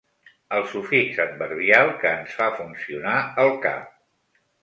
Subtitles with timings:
[0.59, 3.15] El sufix adverbial que ens fa funcionar
[3.47, 3.95] el cap.